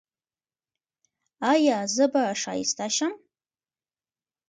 ایا 1.51 1.79
زه 1.95 2.05
به 2.13 2.23
ښایسته 2.41 2.87
شم؟ 2.95 3.13